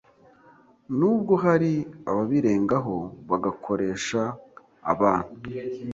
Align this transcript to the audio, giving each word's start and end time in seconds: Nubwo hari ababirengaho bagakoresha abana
Nubwo 0.97 1.33
hari 1.45 1.73
ababirengaho 2.09 2.95
bagakoresha 3.29 4.21
abana 4.91 5.29